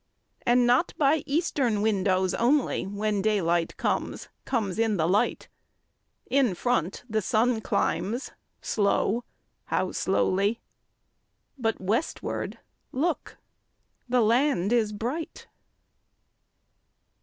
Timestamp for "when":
2.87-3.21